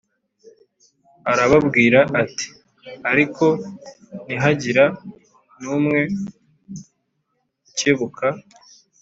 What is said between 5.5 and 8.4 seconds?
n’umwe ukebuka